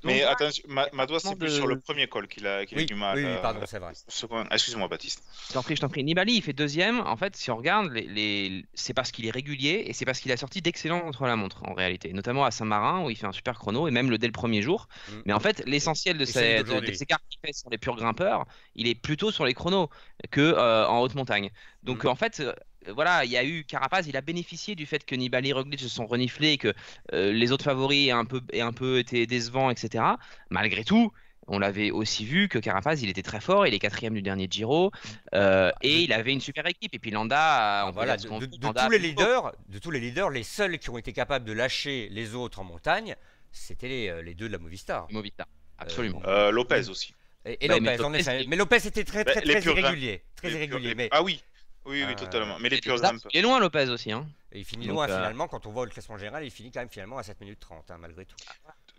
[0.03, 2.77] Mais Donc, attention, Ma- Madois, c'est de- plus sur le premier col qu'il a, qu'il
[2.77, 3.17] Oui, du mal.
[3.17, 3.93] oui, oui, euh, pardon, c'est vrai.
[4.09, 5.23] second- Excuse-moi, Baptiste.
[5.49, 6.05] Je t'en prie, je t'en prie.
[6.05, 7.01] Nibali, il fait deuxième.
[7.01, 10.21] En fait, si on regarde, les, les- c'est parce qu'il est régulier et c'est parce
[10.21, 13.59] qu'il a sorti d'excellents contre-la-montre en réalité, notamment à Saint-Marin où il fait un super
[13.59, 14.89] chrono et même le dès le premier jour.
[15.09, 15.13] Mm.
[15.27, 16.97] Mais en fait, l'essentiel de ces, de- qu'il
[17.45, 19.89] fait sur les purs grimpeurs, il est plutôt sur les chronos
[20.31, 21.51] que euh, en haute montagne.
[21.83, 22.09] Donc Mm.
[22.09, 22.43] en fait.
[22.89, 25.53] Euh, voilà, il y a eu Carapaz, il a bénéficié du fait que Nibali et
[25.53, 26.73] Roglic se sont reniflés et que
[27.13, 30.05] euh, les autres favoris aient un peu, aient un peu été décevants, etc.
[30.51, 31.13] Malgré tout,
[31.47, 34.47] on l'avait aussi vu que Carapaz, il était très fort, il est quatrième du dernier
[34.51, 34.91] Giro,
[35.35, 36.95] euh, et il avait une super équipe.
[36.95, 38.29] Et puis Landa, on voilà, de,
[38.63, 41.53] Landa tous les leaders, de tous les leaders, les seuls qui ont été capables de
[41.53, 43.15] lâcher les autres en montagne,
[43.53, 45.07] c'était les, les deux de la Movistar.
[45.11, 45.47] Movistar.
[45.79, 46.23] Absolument.
[46.27, 47.15] Euh, Lopez aussi.
[47.45, 48.45] Et, et Ouais, mais Lopez, en Lopez, effet.
[48.49, 50.95] Mais Lopez était très très très purs irrégulier, très irrégulier.
[50.95, 51.43] Mais Ah oui,
[51.87, 52.59] oui, oui, Euh, totalement.
[52.61, 52.97] Mais les Et purs
[53.33, 54.13] il est loin Lopez aussi.
[54.13, 54.27] Hein.
[54.53, 56.71] et il finit Donc, loin euh, finalement quand on voit le classement général, il finit
[56.71, 58.37] quand même finalement à 7 minutes 30 hein, malgré tout.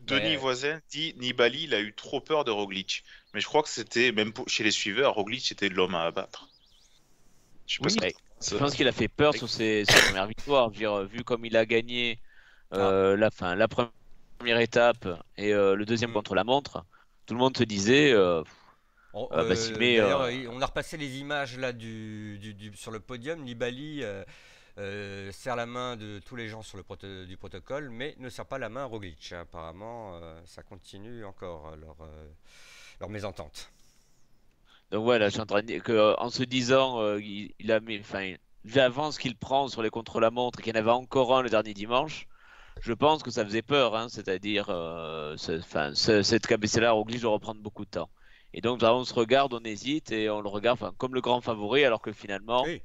[0.01, 0.35] Denis Ouais.
[0.37, 3.03] Voisin dit Nibali, il a eu trop peur de Roglic.
[3.33, 6.47] Mais je crois que c'était, même pour- chez les suiveurs, Roglic c'était l'homme à abattre.
[7.67, 8.07] Je Oui, que
[8.51, 10.69] Je pense qu'il a fait peur sur ses, ses premières victoires.
[10.69, 12.19] Je veux dire, vu comme il a gagné
[12.73, 16.13] euh, la, fin, la première étape et euh, le deuxième Mm.
[16.13, 16.85] contre la montre,
[17.25, 18.43] tout le monde se disait euh,
[19.15, 22.37] On, Ah, bah, si, mais, d'ailleurs, euh, il- on a repassé les images là du,
[22.39, 23.41] du- du- sur le podium.
[23.43, 24.23] Nibali euh,
[24.79, 28.29] euh, serre la main de tous les gens sur le proto- du protocole, mais ne
[28.29, 29.33] serre pas la main à Roglic.
[29.33, 32.27] Apparemment, euh, ça continue encore euh, leur, euh,
[33.01, 33.71] leur mésentente.
[34.91, 37.53] Donc voilà, je suis en train de dire que, euh, en se disant, euh, il,
[37.59, 41.35] il a mis, enfin, l'avance qu'il prend sur les contre-la-montre qu'il y en avait encore
[41.37, 42.27] un le dernier dimanche,
[42.81, 47.61] je pense que ça faisait peur, hein, c'est-à-dire, euh, ce- cette cabecella oblige de reprendre
[47.61, 48.09] beaucoup de temps.
[48.57, 51.41] Et donc là, on se regarde, on hésite et on le regarde comme le grand
[51.41, 52.81] favori, alors que finalement, Oui.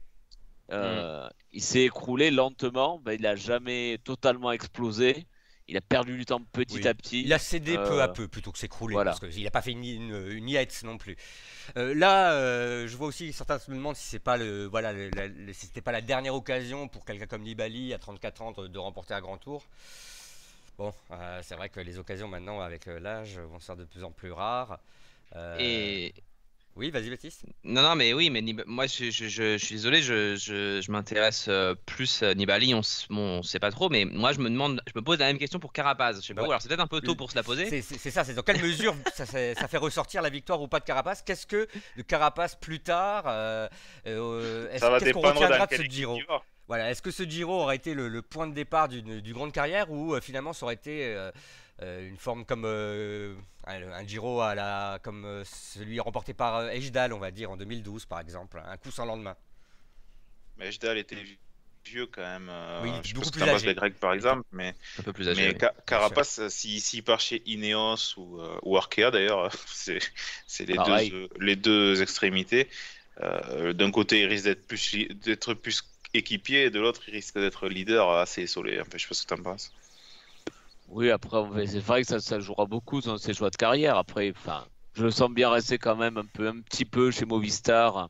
[0.72, 5.26] euh, il s'est écroulé lentement, il n'a jamais totalement explosé,
[5.68, 6.88] il a perdu du temps petit Oui.
[6.88, 7.22] à petit.
[7.22, 9.12] Il a cédé peu à Euh, peu plutôt que s'écrouler, voilà.
[9.12, 11.16] parce qu'il n'a pas fait une, une, une non plus.
[11.76, 15.10] Euh, là, euh, je vois aussi certains se demandent si c'est pas le voilà le-
[15.10, 18.50] la- le- si c'était pas la dernière occasion pour quelqu'un comme Nibali à 34 ans
[18.50, 19.62] de, de remporter un grand tour.
[20.78, 20.92] Bon,
[21.42, 24.32] c'est vrai que les occasions maintenant avec l'âge vont se faire de plus en plus
[24.32, 24.80] rares.
[25.36, 26.14] Euh, Et
[26.76, 27.42] oui, vas-y Baptiste.
[27.64, 30.80] non, non, mais oui, mais Nib- moi, je, je- je- je suis désolé, je, je-
[30.80, 34.38] je m'intéresse euh, plus à Nibali, on, bon, on sait pas trop, mais moi, je
[34.38, 36.20] me demande, je me pose la même question pour Carapaz.
[36.22, 36.48] Je sais pas Ouais.
[36.48, 37.82] où, alors c'est peut-être un peu tôt pour se la poser.
[37.82, 41.22] C'est ça, c'est dans quelle mesure ça, fait ressortir la victoire ou pas de Carapace
[41.22, 43.68] Qu'est-ce que de Carapace plus tard euh,
[44.06, 46.18] euh, est-ce- Ça va Qu'est-ce qu'on dépendre retiendra de ce Giro?
[46.68, 49.50] Voilà, est-ce que ce Giro aurait été le, le point de départ d'une du grande
[49.52, 51.02] carrière ou euh, finalement ça aurait été
[51.82, 53.34] une forme comme euh,
[53.66, 57.56] un, Giro à la, comme euh, celui remporté par euh, Ejdal, on va dire, en
[57.56, 59.36] 2012 par exemple, un coup sans lendemain
[60.56, 61.24] Mais Ejdal était
[61.84, 62.48] vieux quand même.
[62.50, 63.66] euh, Oui, je beaucoup que plus âgé.
[63.66, 65.52] des Grecs par exemple, mais, Un peu plus mais âgé.
[65.54, 65.58] oui.
[65.60, 70.00] Ca- Carapace, euh, s'il s'il part chez Ineos ou, euh, ou Arkea d'ailleurs, c'est
[70.46, 71.10] c'est les, Pareil.
[71.10, 72.68] deux, euh, les deux extrémités.
[73.22, 75.82] Euh, D'un côté, il risque d'être plus, d'être plus
[76.14, 78.80] équipier, et de l'autre, il risque d'être leader assez isolé.
[78.80, 79.72] Enfin, je sais pas ce que t'en penses.
[80.90, 83.96] Oui, après, c'est vrai que ça, ça jouera beaucoup dans ses choix de carrière.
[83.96, 87.24] Après, enfin, je le sens bien rester quand même un peu, un petit peu chez
[87.24, 88.08] Movistar.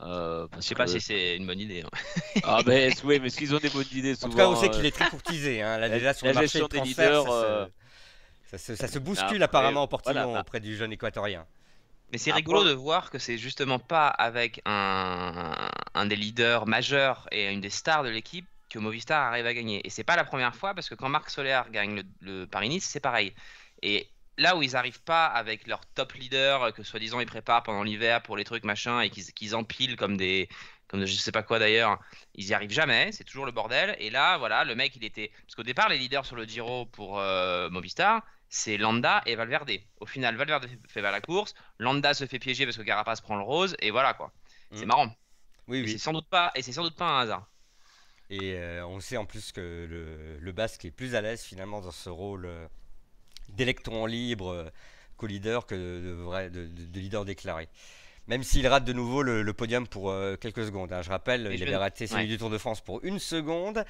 [0.00, 1.82] Euh, Je parce sais pas que- si c'est une bonne idée.
[1.82, 1.88] hein.
[2.44, 4.56] Ah ben oui, mais est-ce qu'ils ont des bonnes idées En souvent tout cas, on
[4.56, 5.62] sait euh, qu'il est très courtisé.
[5.62, 5.78] Hein.
[5.78, 7.66] Là, la- déjà, sur la le marché des leaders, ça, se, euh,
[8.50, 10.40] ça se- ça se bouscule après, apparemment au Portillon voilà, bah.
[10.40, 11.46] auprès du jeune équatorien.
[12.12, 17.28] Mais c'est rigolo de voir que c'est justement pas avec un, un des leaders majeurs
[17.32, 19.86] et une des stars de l'équipe que Movistar arrive à gagner.
[19.86, 22.02] Et c'est pas la première fois parce que quand Marc Soler gagne le,
[22.42, 23.34] le Paris-Nice, c'est pareil.
[23.82, 27.82] Et là où ils arrivent pas avec leur top leader que soi-disant ils préparent pendant
[27.82, 30.48] l'hiver pour les trucs machin et qu'ils empilent comme des
[30.88, 32.00] comme je sais pas quoi d'ailleurs,
[32.34, 33.94] ils y arrivent jamais, c'est toujours le bordel.
[33.98, 36.86] Et là, voilà, le mec, il était parce qu'au départ, les leaders sur le Giro
[36.86, 39.70] pour euh, Movistar, c'est Landa et Valverde.
[40.00, 43.42] Au final, Valverde fait la course, Landa se fait piéger parce que Carapace prend le
[43.42, 44.32] rose et voilà quoi.
[44.72, 44.86] C'est Mm.
[44.86, 45.14] marrant.
[45.68, 45.88] Oui, Et oui.
[45.88, 47.48] c'est sans doute pas et c'est sans doute pas un hasard.
[48.30, 51.80] Et euh, on sait en plus que le, le Basque est plus à l'aise finalement
[51.80, 52.66] dans ce rôle euh,
[53.48, 54.64] d'électron libre euh,
[55.16, 57.68] qu'au leader que de, vrai, de, de- de leader déclaré.
[58.26, 60.92] Même s'il rate de nouveau le, le podium pour euh, quelques secondes.
[60.92, 61.00] hein.
[61.00, 62.28] Je rappelle, il je avait vais- raté celui ouais.
[62.28, 63.82] du Tour de France pour une seconde.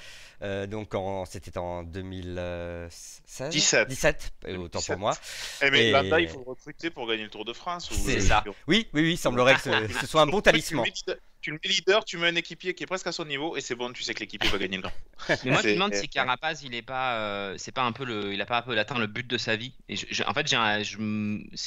[0.42, 3.88] euh, donc en- c'était en 2016 17.
[3.88, 4.94] 17, euh, autant 17.
[4.94, 5.14] pour moi.
[5.62, 7.90] Eh, mais Et- Landa, il faut le recruter pour gagner le Tour de France.
[7.90, 8.44] ou C'est ça.
[8.68, 10.84] Oui, oui, oui, il semblerait que ce, ce soit un bon talisman.
[11.40, 13.60] Tu, le mets leader, tu mets un équipier qui est presque à son niveau et
[13.60, 14.92] c'est bon, tu sais que l'équipier va gagner le grand.
[15.44, 18.04] Mais moi, je me demande si Carapaz, il est pas, euh, c'est pas un peu
[18.04, 19.74] le, il a pas un peu atteint le but de sa vie.
[19.88, 20.98] Et je- je- en fait, j'ai, un- je,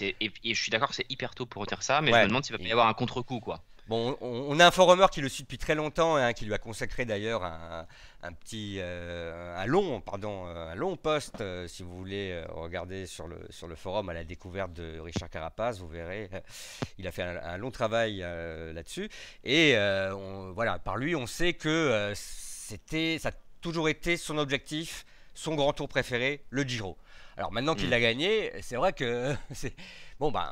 [0.02, 2.20] et, et je suis d'accord que c'est hyper tôt pour dire ça, mais Ouais.
[2.20, 3.64] je me demande s'il va pas y avoir un contre-coup, quoi.
[3.92, 6.54] Bon, on, on a un forumeur qui le suit depuis très longtemps, hein, qui lui
[6.54, 7.86] a consacré d'ailleurs un,
[8.24, 13.06] un petit, euh, un long, pardon, euh, un long post, euh, si vous voulez regarder
[13.06, 16.30] sur le sur le forum à la découverte de Richard Carapaz, vous verrez,
[17.00, 19.10] il a fait un, un long travail euh, là-dessus.
[19.44, 25.06] Et on- voilà, par lui, on sait que c'était, ça a toujours été son objectif,
[25.34, 26.98] son grand tour préféré, le Giro.
[27.36, 27.92] Alors maintenant qu'il Mm.
[27.92, 29.76] l'a gagné, c'est vrai que c'est
[30.18, 30.50] bon ben.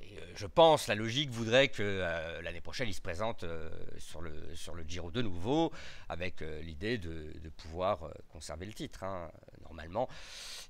[0.00, 4.20] Euh, Je pense la logique voudrait que euh, l'année prochaine il se présente euh, sur,
[4.20, 5.72] le, sur le Giro de nouveau
[6.08, 9.04] avec l'idée de, pouvoir conserver le titre.
[9.04, 9.30] hein,
[9.62, 10.08] normalement,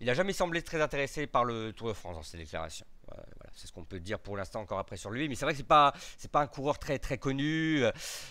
[0.00, 2.86] il n'a jamais semblé très intéressé par le Tour de France dans ses déclarations.
[3.12, 5.28] Euh, voilà, c'est ce qu'on peut dire pour l'instant encore après sur lui.
[5.28, 7.82] Mais c'est vrai que c'est pas c'est pas un coureur très très connu.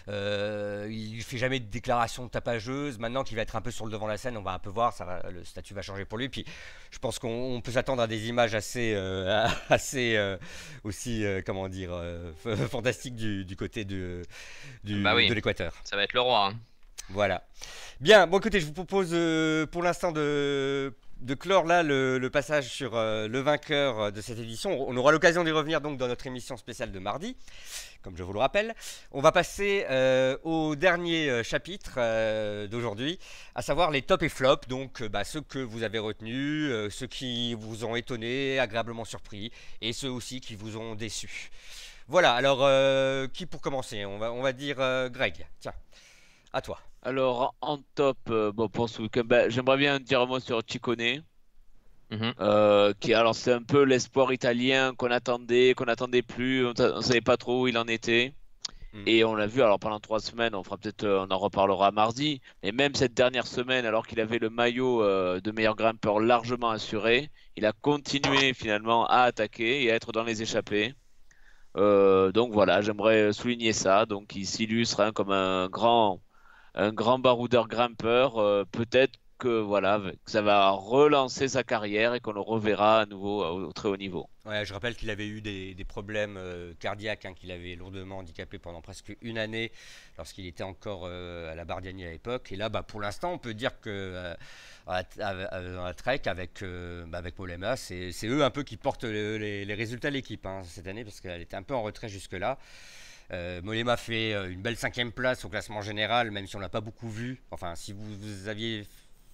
[0.10, 2.98] Euh, il fait jamais de déclarations tapageuses.
[3.00, 4.60] Maintenant qu'il va être un peu sur le devant de la scène, on va un
[4.60, 4.94] peu voir.
[4.94, 6.30] Ça va- le statut va changer pour lui.
[6.30, 6.46] Puis
[6.92, 10.38] je pense qu'on on peut s'attendre à des images assez euh, assez euh,
[10.84, 11.92] aussi comment dire
[12.70, 14.22] fantastiques du, du côté de
[14.84, 15.28] du, Bah oui.
[15.28, 15.74] de l'équateur.
[15.84, 16.48] Ça va être le roi.
[16.48, 16.60] hein.
[17.10, 17.44] Voilà.
[18.00, 22.68] Bien, bon écoutez, je vous propose euh, pour l'instant de de clore là le, passage
[22.68, 24.72] sur euh, le vainqueur euh, de cette édition.
[24.88, 27.38] On aura l'occasion d'y revenir donc dans notre émission spéciale de mardi,
[28.02, 28.74] comme je vous le rappelle.
[29.12, 32.00] On va passer euh, au dernier chapitre
[32.68, 33.20] d'aujourd'hui,
[33.56, 37.54] à savoir les top et flop, donc bah, ceux que vous avez retenus, ceux qui
[37.54, 41.52] vous ont étonné, agréablement surpris, et ceux aussi qui vous ont déçu.
[42.08, 42.68] Voilà, alors
[43.32, 44.06] qui pour commencer?
[44.06, 44.78] On va, on va dire
[45.12, 45.74] Greg, tiens,
[46.52, 46.80] à toi.
[47.04, 50.62] Alors, en top, euh, bon, pour ce week-end, ben, j'aimerais bien dire un mot sur
[50.68, 51.24] Ciccone.
[52.12, 52.34] Mhm.
[52.42, 56.66] euh, qui, alors, c'est un peu l'espoir italien qu'on attendait, qu'on n'attendait plus.
[56.68, 58.34] On ne savait pas trop où il en était.
[58.94, 59.04] Mm.
[59.08, 61.92] Et on l'a vu, alors pendant trois semaines, on fera peut-être, euh, on en reparlera
[61.92, 62.42] mardi.
[62.62, 66.70] Mais même cette dernière semaine, alors qu'il avait le maillot euh, de meilleur grimpeur largement
[66.70, 70.94] assuré, il a continué finalement à attaquer et à être dans les échappées.
[71.76, 74.06] Donc voilà, j'aimerais souligner ça.
[74.06, 76.20] Donc il s'illustre hein, comme un grand,
[76.76, 78.38] un grand baroudeur grimpeur.
[78.38, 83.06] Euh, peut-être que voilà, que ça va relancer sa carrière et qu'on le reverra à
[83.08, 84.30] nouveau au, au très haut niveau.
[84.46, 88.60] Ouais, je rappelle qu'il avait eu des, problèmes euh, cardiaques, hein, qu'il avait lourdement handicapé
[88.60, 89.72] pendant presque une année
[90.18, 92.52] lorsqu'il était encore euh, à la Bardiani à l'époque.
[92.52, 94.36] Et là, bah, pour l'instant, on peut dire que euh,
[94.86, 99.66] à- Trek avec, euh, bah, avec Mollema, c'est eux un peu qui portent le- les,
[99.66, 102.60] les résultats de l'équipe hein, cette année parce qu'elle était un peu en retrait jusque-là.
[103.32, 106.70] Euh, Mollema fait euh, une belle cinquième place au classement général, même si on l'a
[106.70, 107.42] pas beaucoup vu.
[107.52, 108.86] Enfin, si vous, vous aviez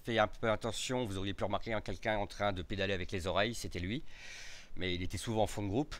[0.04, 3.26] fait un peu attention, vous auriez pu remarquer quelqu'un en train de pédaler avec les
[3.26, 4.04] oreilles, c'était lui
[4.78, 5.94] mais il était souvent en fond de groupe.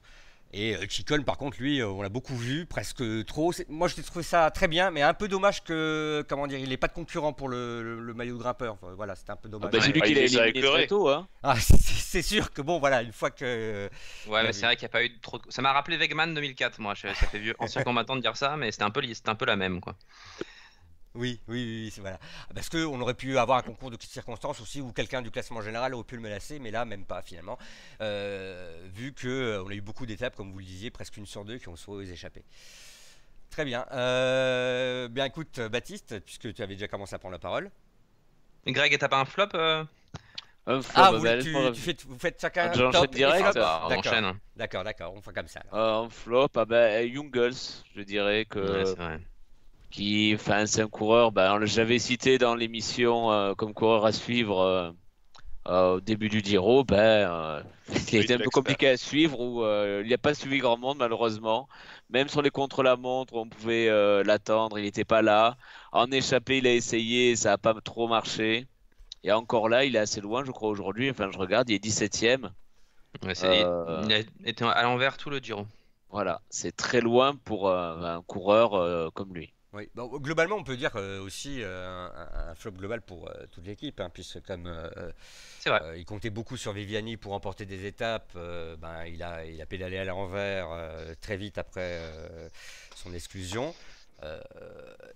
[0.52, 3.52] Et euh, Chicone, par contre, lui, euh, on l'a beaucoup vu, presque trop.
[3.52, 6.70] C'est- Moi, j'ai trouvé ça très bien, mais un peu dommage que, comment dire, il
[6.70, 8.74] n'ait pas de concurrent pour le, le- le maillot de grimpeur.
[8.80, 9.70] Enfin, voilà, c'était un peu Ah dommage.
[9.72, 11.08] bah, c'est lui Ah, qui l'a éliminé très tôt.
[11.10, 11.28] Hein.
[11.42, 13.90] Ah, c'est sûr que bon, voilà, une fois que.
[14.26, 15.38] Ouais, mais c'est vrai qu'il n'y a pas eu de trop.
[15.50, 16.94] Ça m'a rappelé Wegman 2004, moi.
[16.94, 19.34] je- Ça fait vieux ancien combattant de dire ça, mais c'était un peu, c'était un
[19.34, 19.96] peu la même, quoi.
[21.18, 22.18] Oui, oui, oui, voilà.
[22.54, 25.92] Parce qu'on aurait pu avoir un concours de circonstances aussi où quelqu'un du classement général
[25.94, 27.58] aurait pu le menacer, mais là, même pas finalement.
[28.00, 31.58] Euh, vu qu'on a eu beaucoup d'étapes, comme vous le disiez, presque une sur deux
[31.58, 32.44] qui ont sauvé aux échappés.
[33.50, 33.84] Très bien.
[33.90, 37.68] Euh, bien, écoute, Baptiste, puisque tu avais déjà commencé à prendre la parole.
[38.64, 39.84] Et Greg, t'as pas un flop euh
[40.66, 41.38] Un flop, Ah, bah, vous, bah,
[41.72, 43.42] tu, fais, vous faites chacun J'enchaîne top et direct.
[43.42, 43.98] flop On D'accord.
[43.98, 44.38] enchaîne.
[44.54, 45.62] D'accord, d'accord, on fait comme ça.
[45.72, 47.54] Euh, en flop, ah bah, Jungels,
[47.96, 49.20] je dirais que Ouais, c'est vrai.
[49.90, 51.32] Qui, enfin, c'est un coureur.
[51.32, 54.90] Ben, j'avais cité dans l'émission euh, comme coureur à suivre euh,
[55.68, 56.84] euh, au début du Giro.
[56.84, 56.96] Ben,
[57.30, 57.62] euh,
[58.12, 60.58] il a été un peu compliqué à suivre où euh, il n'y a pas suivi
[60.58, 61.68] grand monde malheureusement.
[62.10, 65.56] Même sur les contre-la-montre, on pouvait euh, l'attendre, il n'était pas là.
[65.92, 68.66] En échappé, il a essayé, ça n'a pas trop marché.
[69.24, 71.10] Et encore là, il est assez loin, je crois, aujourd'hui.
[71.10, 72.50] Enfin, je regarde, il est 17ème.
[73.24, 75.66] Ouais, c'est- Euh, Il a été à l'envers tout le Giro.
[76.10, 79.52] Voilà, c'est très loin pour euh, un coureur euh, comme lui.
[79.74, 79.88] Oui.
[79.94, 83.66] Bon, globalement, on peut dire euh, aussi euh, un, un flop global pour euh, toute
[83.66, 84.66] l'équipe, hein, puisque comme
[85.96, 89.98] il comptait beaucoup sur Viviani pour remporter des étapes, ben, il, a, il a pédalé
[89.98, 90.68] à l'envers
[91.20, 92.00] très vite après
[92.94, 93.74] son exclusion.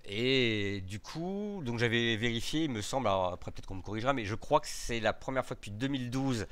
[0.04, 4.12] Et du coup, donc j'avais vérifié, il me semble, alors après peut-être qu'on me corrigera,
[4.12, 6.46] mais je crois que c'est la première fois depuis 2012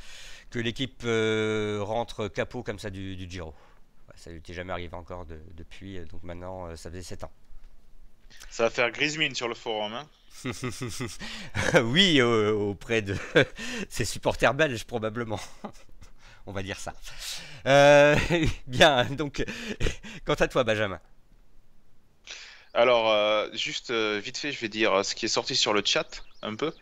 [0.51, 3.51] que l'équipe rentre capot comme ça du, du Giro.
[4.09, 7.33] Ouais, ça n'était jamais arrivé encore de- depuis, donc maintenant ça faisait 7 ans.
[8.51, 9.95] Ça va faire grise mine sur le forum.
[9.95, 10.07] Hein.
[11.85, 13.17] oui, auprès de
[13.89, 15.41] ses supporters belges probablement.
[16.47, 16.95] On va dire ça.
[17.67, 18.17] Euh,
[18.67, 19.45] bien, donc,
[20.25, 21.01] quant à toi, Benjamin.
[22.73, 25.83] Alors, euh, juste euh, vite fait, je vais dire ce qui est sorti sur le
[25.85, 26.73] chat un peu.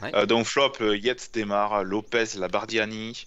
[0.00, 0.26] Ouais.
[0.26, 3.26] Donc, flop, Yates démarre, Lopez, la Bardiani.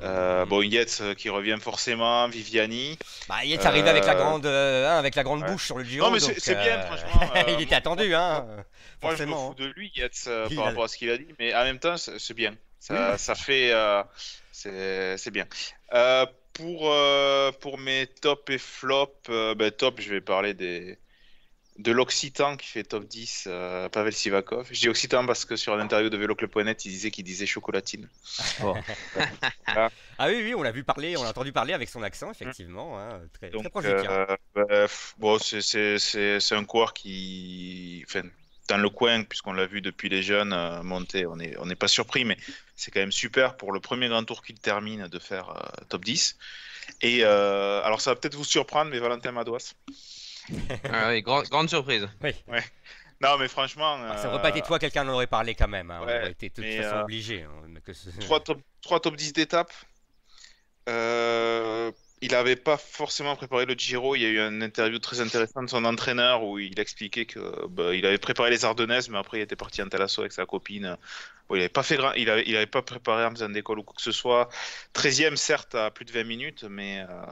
[0.00, 2.98] Euh, bon, Yates euh, qui revient forcément, Viviani.
[3.28, 5.48] Bah, il est arrivé avec la Euh, grande, hein, avec la grande ouais.
[5.50, 6.06] bouche sur le Giro.
[6.06, 7.32] Non, mais c'est bien, franchement.
[7.48, 8.46] il était attendu, hein,
[9.02, 11.18] Moi, je me fous de lui, Yates, Il par a- rapport à ce qu'il a
[11.18, 12.54] dit, mais en même temps, c'est bien.
[12.80, 13.72] Ça, ça fait.
[14.52, 15.46] c'est bien.
[16.54, 16.94] Pour,
[17.60, 20.98] pour mes top et flop, ben, top, je vais parler des,
[21.78, 24.68] de l'Occitan qui fait top 10, euh, Pavel Sivakov.
[24.70, 28.08] Je dis Occitan parce que sur l'interview de VéloClub.net, il disait qu'il disait chocolatine.
[30.18, 32.98] Ah oui, oui, on l'a vu parler, on l'a entendu parler avec son accent, effectivement.
[33.00, 38.04] hein, très, très Donc, proche euh, bref, bon, c'est- c'est c'est- c'est un coureur qui.
[38.08, 38.22] Enfin,
[38.68, 41.88] dans le coin, puisqu'on l'a vu depuis les jeunes euh, monter, on n'est on pas
[41.88, 42.36] surpris, mais
[42.76, 46.04] c'est quand même super pour le premier grand tour qu'il termine de faire euh, top
[46.04, 46.36] 10.
[47.00, 49.74] Et euh, alors, ça va peut-être vous surprendre, mais Valentin Madouas.
[50.88, 52.08] Ah oui, grande, grande surprise.
[53.20, 53.96] Non, mais franchement.
[54.08, 55.90] Ah, ça euh, n'aurait pas été toi, quelqu'un en aurait parlé quand même.
[55.90, 57.42] hein, on ouais, aurait été de toute mais, façon euh, obligé.
[57.42, 59.72] hein, mais que ce- trois top, trois top 10 d'étape.
[60.88, 64.14] Euh, il n'avait pas forcément préparé le Giro.
[64.16, 67.66] Il y a eu une interview très intéressante de son entraîneur où il expliquait que
[67.68, 70.96] bah, avait préparé les Ardennaises, mais après il était parti en Talasso avec sa copine.
[71.52, 73.80] Bon, il n'avait pas fait grand, il avait, il avait pas préparé en faisant d'école
[73.80, 74.48] ou quoi que ce soit.
[74.94, 77.22] 13e, certes, à plus de 20 minutes, mais euh,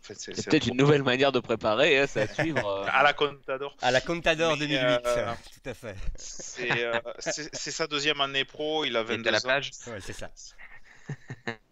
[0.00, 2.66] c'est peut-être une nouvelle manière de préparer, hein, c'est à suivre.
[2.66, 2.86] euh.
[2.90, 3.76] à la Contador.
[3.82, 5.94] À la Contador Mais, 2008, euh, tout à fait.
[6.14, 9.38] C'est euh, c'est- c'est sa deuxième année pro, il a Il était 22 à la
[9.38, 9.40] ans.
[9.42, 9.70] plage.
[9.88, 10.30] Ouais, c'est ça.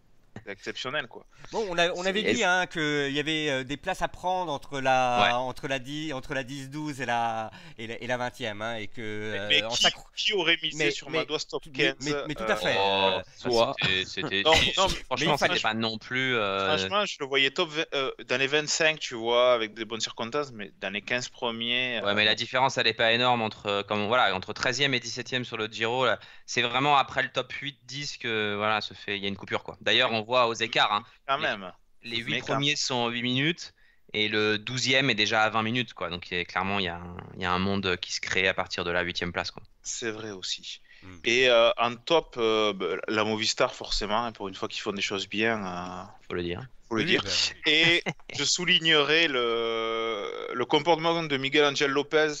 [0.45, 1.25] C'est exceptionnel, quoi.
[1.51, 4.51] Bon, on, a- on avait dit hein, qu'il y avait euh, des places à prendre
[4.51, 5.31] entre la, Ouais.
[5.31, 8.61] entre la 10, entre la 10-12 et la, et la, et la 20e.
[8.61, 11.71] hein, et que, euh, mais qui, qui aurait misé mais- sur mais- Madois Top mais-
[11.71, 12.75] 15 mais- mais tout à euh, fait.
[12.79, 13.75] Oh, euh, ça, soit.
[13.81, 16.35] c'était- c'était- Non, non, mais franchement, c'était pas non plus.
[16.35, 19.85] euh, Franchement, je le voyais top vingt- euh, dans les 25, tu vois, avec des
[19.85, 22.01] bonnes circonstances, mais dans les 15 premiers.
[22.03, 24.93] Ouais, euh, mais la différence, elle est pas énorme entre, euh, comme, voilà, entre 13e
[24.93, 26.05] et 17e sur le Giro.
[26.45, 29.63] C'est vraiment après le top 8-10 que voilà, se fait, il y a une coupure.
[29.63, 29.77] quoi.
[29.81, 31.71] D'ailleurs, on voit aux écarts, hein, quand les- même.
[32.03, 33.73] les 8 premiers sont 8 minutes
[34.13, 35.93] et le 12e est déjà à 20 minutes.
[35.93, 36.09] Quoi.
[36.09, 38.11] Donc il y a- clairement, il y, a un, il y a un monde qui
[38.13, 39.51] se crée à partir de la 8e place.
[39.51, 39.63] Quoi.
[39.81, 40.81] C'est vrai aussi.
[41.03, 41.15] Mm.
[41.25, 44.93] Et euh, en top, euh, bah, la Movistar, forcément, hein, pour une fois qu'ils font
[44.93, 46.65] des choses bien, euh, Faut le dire.
[46.87, 47.21] faut le oui, dire.
[47.23, 47.29] bah,
[47.65, 48.03] Et
[48.37, 52.33] je soulignerai le, le comportement de Miguel Angel Lopez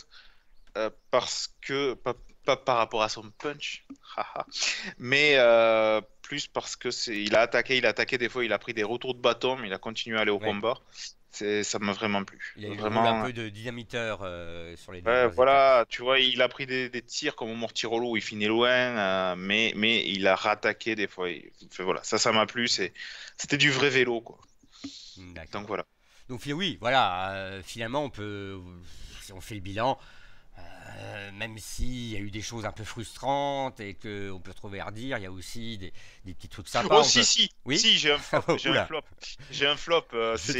[0.77, 1.95] euh, parce que,
[2.45, 3.83] pas, par rapport à son punch,
[4.97, 8.53] mais euh, plus parce que c'est, il a attaqué, il a attaqué des fois, il
[8.53, 10.47] a pris des retours de bâton, mais il a continué à aller au Ouais.
[10.47, 10.75] combat.
[11.31, 12.39] C'est, ça m'a vraiment plu.
[12.55, 13.19] il y a eu vraiment.
[13.19, 16.89] un peu de dynamiteur euh, sur les Ouais, voilà, tu vois, il a pris des,
[16.89, 20.95] des tirs comme au Mortirolo où il finit loin, euh, mais, mais il a rattaqué
[20.95, 21.29] des fois.
[21.29, 22.67] Il- voilà, ça, ça m'a plu.
[22.69, 24.39] C'était du vrai vélo, quoi.
[25.51, 25.85] Donc voilà.
[26.29, 28.59] Donc oui, voilà, finalement on peut,
[29.21, 29.97] si on fait le bilan,
[30.87, 34.79] euh, même s'il y a eu des choses un peu frustrantes et qu'on peut trouver
[34.79, 35.93] à redire, il y a aussi des,
[36.25, 36.99] des petits trucs sympas.
[36.99, 37.49] Oh si peut- si.
[37.65, 39.01] Oui si j'ai un flop j'ai un flop.
[39.51, 40.59] J'ai un flop euh, c'est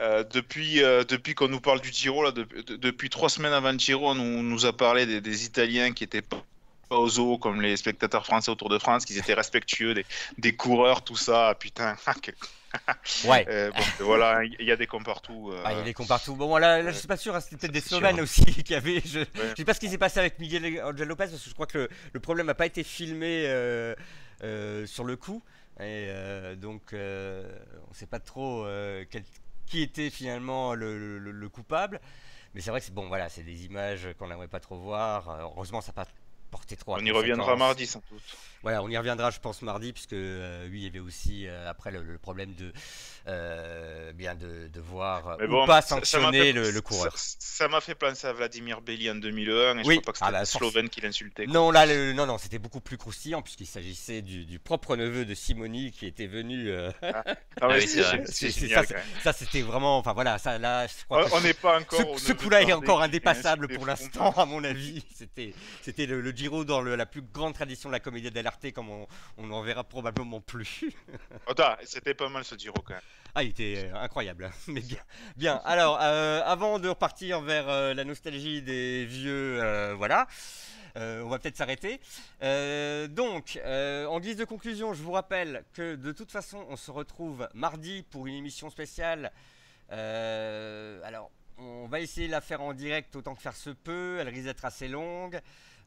[0.00, 3.72] euh, depuis depuis qu'on nous parle du Giro là de- de- depuis trois semaines avant
[3.72, 6.42] le Giro on nous, nous a parlé des, des Italiens qui étaient pas
[6.88, 10.06] pas au zoo comme les spectateurs français autour de France qu'ils étaient respectueux des,
[10.38, 11.54] des coureurs tout ça.
[11.60, 12.34] Putain quel-
[13.24, 13.46] Ouais.
[13.48, 15.94] Euh, bon, voilà il y a des cons partout euh, Ah, il y a des
[15.94, 16.34] cons partout.
[16.36, 17.80] Bon, là, là, je suis pas sûr, hein, c'était peut-être des.
[17.80, 19.00] Slovènes aussi qui avaient.
[19.04, 21.54] Je, je sais pas ce qui s'est passé avec Miguel Angel Lopez parce que je
[21.54, 23.94] crois que le, le problème n'a pas été filmé euh,
[24.86, 25.42] sur le coup.
[25.80, 26.10] Et
[26.56, 28.66] donc, on sait pas trop
[29.10, 29.24] quel-
[29.66, 32.00] qui était finalement le, le- le coupable.
[32.54, 35.38] Mais c'est vrai que c'est bon, voilà, c'est des images qu'on n'aimerait pas trop voir.
[35.40, 36.10] Heureusement, ça n'a pas
[36.50, 36.94] porté trop.
[36.94, 38.22] à on y reviendra mardi sans doute
[38.62, 41.70] Voilà, on y reviendra, je pense, mardi, puisque euh, oui, il y avait aussi euh,
[41.70, 42.72] après le, le problème de
[43.28, 47.12] euh, bien de, de voir ou pas ça- ça m'a sanctionner fait- le, le coureur.
[47.16, 49.96] ça- m'a fait penser à Vladimir Belli en 2001 et Oui.
[49.96, 51.46] je crois pas que Ah bah, Slovène qui l'insultait.
[51.46, 55.24] Non, là, le- non, non, c'était beaucoup plus croustillant puisqu'il s'agissait du, du propre neveu
[55.24, 56.70] de Simoni qui était venu.
[56.70, 57.22] euh, Ah
[57.60, 58.24] Ah oui, c'est vrai.
[58.28, 58.86] génial,
[59.22, 62.18] ça, c'était vraiment, enfin voilà, ça, là, je crois On- n'est pas encore.
[62.18, 65.04] ce, ce coup-là est encore indépassable pour l'instant, à mon avis.
[65.14, 68.47] C'était, c'était le, le Giro dans le- la plus grande tradition de la comédie dell'arte,
[68.74, 69.06] comme on,
[69.36, 70.84] on n'en verra probablement plus.
[71.46, 73.02] Attends, c'était pas mal ce Giro quand même.
[73.34, 74.50] Ah, il était euh, incroyable.
[74.68, 74.98] Mais bien.
[75.36, 75.60] Bien.
[75.64, 80.26] Alors, euh, avant de repartir vers euh, la nostalgie des vieux, euh, voilà.
[80.96, 82.00] euh, on va peut-être s'arrêter.
[82.42, 86.76] Euh, donc, euh, en guise de conclusion, je vous rappelle que de toute façon, on
[86.76, 89.30] se retrouve mardi pour une émission spéciale.
[89.90, 94.18] Alors, on va essayer de la faire en direct autant que faire se peut.
[94.20, 95.40] Elle risque d'être assez longue.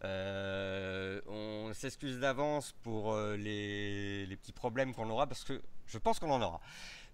[0.03, 5.97] Euh, on s'excuse d'avance pour euh, les, les petits problèmes qu'on aura parce que je
[5.97, 6.59] pense qu'on en aura.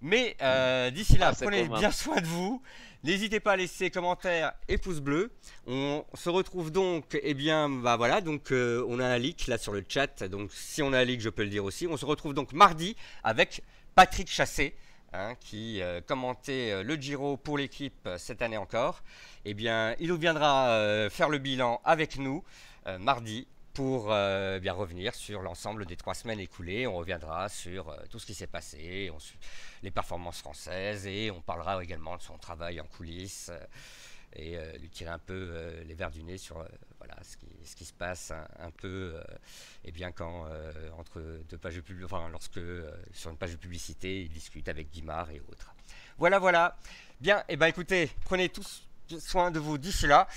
[0.01, 1.79] Mais euh, d'ici là, Ah, prenez commun.
[1.79, 2.61] bien soin de vous.
[3.03, 5.31] N'hésitez pas à laisser commentaires et pouces bleus.
[5.65, 9.73] On se retrouve donc, eh bien, bah voilà, donc on a un leak là sur
[9.73, 10.23] le chat.
[10.27, 11.87] Donc si on a un leak, je peux le dire aussi.
[11.87, 13.63] On se retrouve donc mardi avec
[13.95, 14.75] Patrick Chassé,
[15.13, 19.01] hein, qui euh, commentait euh, le Giro pour l'équipe euh, cette année encore.
[19.45, 22.43] Eh bien, il viendra euh, faire le bilan avec nous
[22.99, 23.47] mardi
[23.77, 26.87] pour euh, bien revenir sur l'ensemble des trois semaines écoulées.
[26.87, 29.11] On reviendra sur euh, tout ce qui s'est passé,
[29.83, 33.59] les performances françaises et on parlera également de son travail en coulisses euh,
[34.33, 36.65] et euh, lui tirer un peu euh, les verres du nez sur euh,
[36.97, 37.37] voilà, ce,
[37.75, 39.21] qui, se passe un, peu euh,
[39.85, 43.57] eh bien quand euh, entre deux pages de pub- lorsque euh, sur une page de
[43.57, 45.75] publicité il discute avec Guimard et autres.
[46.17, 46.77] Voilà voilà.
[47.21, 48.87] Bien, et ben écoutez, prenez tous
[49.19, 50.27] soin de vous d'ici là.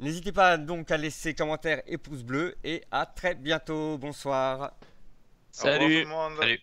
[0.00, 3.98] N'hésitez pas donc à laisser commentaires et pouces bleus et à très bientôt.
[3.98, 4.72] Bonsoir.
[5.62, 5.94] Au revoir, Salut.
[6.02, 6.32] tout le monde.
[6.38, 6.60] Salut.